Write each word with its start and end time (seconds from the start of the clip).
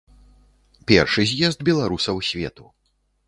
Першы 0.91 1.25
з'езд 1.31 1.59
беларусаў 1.69 2.17
свету. 2.31 2.65